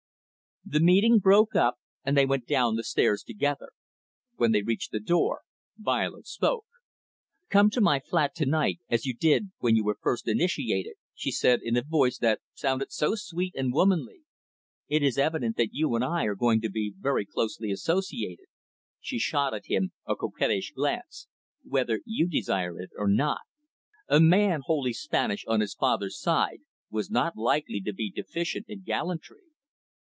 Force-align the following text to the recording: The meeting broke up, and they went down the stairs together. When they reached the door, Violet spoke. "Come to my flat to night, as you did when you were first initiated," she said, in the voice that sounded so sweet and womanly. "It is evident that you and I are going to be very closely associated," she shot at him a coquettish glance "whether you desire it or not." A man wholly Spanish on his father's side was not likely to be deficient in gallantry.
The 0.63 0.79
meeting 0.79 1.17
broke 1.17 1.53
up, 1.55 1.79
and 2.05 2.15
they 2.15 2.25
went 2.25 2.45
down 2.45 2.75
the 2.75 2.83
stairs 2.83 3.23
together. 3.23 3.71
When 4.35 4.51
they 4.51 4.61
reached 4.61 4.91
the 4.91 4.99
door, 4.99 5.41
Violet 5.77 6.27
spoke. 6.27 6.67
"Come 7.49 7.71
to 7.71 7.81
my 7.81 7.99
flat 7.99 8.35
to 8.35 8.45
night, 8.45 8.79
as 8.87 9.05
you 9.05 9.13
did 9.15 9.51
when 9.57 9.75
you 9.75 9.83
were 9.83 9.97
first 9.99 10.27
initiated," 10.27 10.93
she 11.15 11.31
said, 11.31 11.61
in 11.63 11.73
the 11.73 11.81
voice 11.81 12.19
that 12.19 12.39
sounded 12.53 12.91
so 12.91 13.15
sweet 13.15 13.55
and 13.55 13.73
womanly. 13.73 14.21
"It 14.87 15.01
is 15.01 15.17
evident 15.17 15.57
that 15.57 15.73
you 15.73 15.93
and 15.95 16.05
I 16.05 16.25
are 16.25 16.35
going 16.35 16.61
to 16.61 16.69
be 16.69 16.93
very 16.97 17.25
closely 17.25 17.71
associated," 17.71 18.45
she 19.01 19.17
shot 19.17 19.55
at 19.55 19.65
him 19.65 19.91
a 20.05 20.15
coquettish 20.15 20.73
glance 20.73 21.27
"whether 21.63 22.01
you 22.05 22.27
desire 22.29 22.79
it 22.79 22.91
or 22.95 23.09
not." 23.09 23.41
A 24.07 24.21
man 24.21 24.61
wholly 24.63 24.93
Spanish 24.93 25.43
on 25.47 25.59
his 25.59 25.73
father's 25.73 26.17
side 26.19 26.59
was 26.89 27.09
not 27.09 27.35
likely 27.35 27.81
to 27.81 27.91
be 27.91 28.11
deficient 28.11 28.67
in 28.69 28.83
gallantry. 28.83 29.41